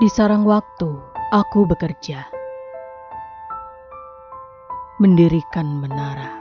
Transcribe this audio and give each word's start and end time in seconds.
Di 0.00 0.08
sarang 0.08 0.48
waktu, 0.48 0.96
aku 1.28 1.68
bekerja. 1.68 2.24
Mendirikan 4.96 5.76
menara. 5.76 6.40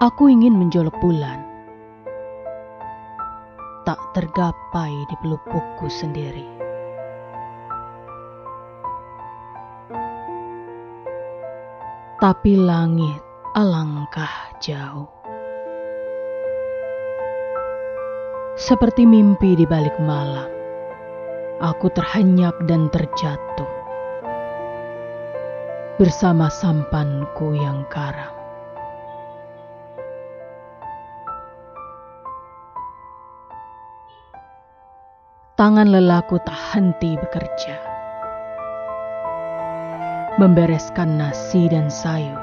Aku 0.00 0.32
ingin 0.32 0.56
menjolok 0.56 0.96
bulan. 1.04 1.44
Tak 3.84 4.00
tergapai 4.16 4.96
di 5.12 5.14
pelupukku 5.20 5.84
sendiri. 5.92 6.48
Tapi 12.24 12.56
langit 12.56 13.20
alangkah 13.52 14.56
jauh. 14.64 15.12
Seperti 18.58 19.06
mimpi 19.06 19.54
di 19.54 19.62
balik 19.70 19.94
malam, 20.02 20.50
aku 21.62 21.94
terhenyak 21.94 22.58
dan 22.66 22.90
terjatuh 22.90 23.70
bersama 25.94 26.50
sampanku 26.50 27.54
yang 27.54 27.86
karam. 27.86 28.34
Tangan 35.54 35.94
lelaku 35.94 36.42
tak 36.42 36.58
henti 36.74 37.14
bekerja, 37.14 37.78
membereskan 40.42 41.14
nasi 41.14 41.70
dan 41.70 41.86
sayur. 41.86 42.42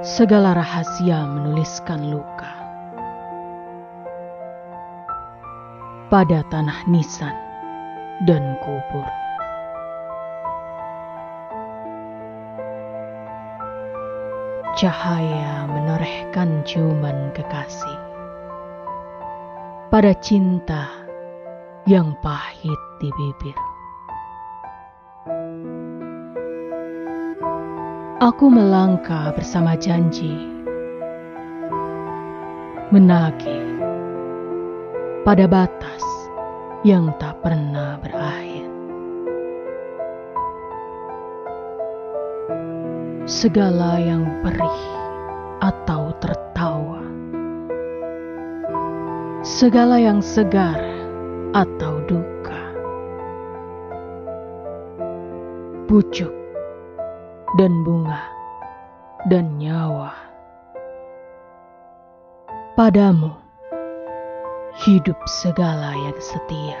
Segala 0.00 0.56
rahasia 0.56 1.28
menuliskan 1.28 2.08
luka. 2.08 2.65
Pada 6.06 6.46
tanah 6.54 6.86
nisan 6.86 7.34
dan 8.30 8.54
kubur. 8.62 9.08
Cahaya 14.78 15.66
menorehkan 15.66 16.62
ciuman 16.62 17.34
kekasih 17.34 17.98
pada 19.90 20.12
cinta 20.22 20.86
yang 21.90 22.14
pahit 22.22 22.80
di 23.02 23.08
bibir. 23.10 23.58
Aku 28.22 28.46
melangkah 28.46 29.34
bersama 29.34 29.74
janji, 29.74 30.32
menagih 32.94 33.65
pada 35.26 35.50
batas 35.50 36.06
yang 36.86 37.10
tak 37.18 37.34
pernah 37.42 37.98
berakhir. 37.98 38.70
Segala 43.26 43.98
yang 43.98 44.22
perih 44.46 44.82
atau 45.58 46.14
tertawa, 46.22 47.02
segala 49.42 49.98
yang 49.98 50.22
segar 50.22 50.78
atau 51.50 51.98
duka, 52.06 52.62
pucuk 55.90 56.30
dan 57.58 57.82
bunga 57.82 58.30
dan 59.26 59.58
nyawa 59.58 60.14
padamu 62.78 63.45
hidup 64.86 65.18
segala 65.26 65.98
yang 65.98 66.14
setia. 66.22 66.78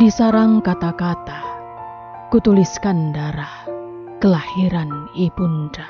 Di 0.00 0.08
sarang 0.08 0.64
kata-kata, 0.64 1.44
kutuliskan 2.32 3.12
darah 3.12 3.68
kelahiran 4.24 5.12
ibunda. 5.12 5.84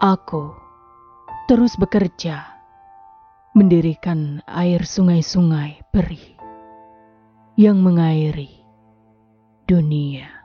Aku 0.00 0.56
terus 1.52 1.76
bekerja, 1.76 2.48
mendirikan 3.52 4.40
air 4.48 4.88
sungai-sungai 4.88 5.84
perih 5.92 6.32
yang 7.60 7.84
mengairi 7.84 8.64
dunia. 9.68 10.41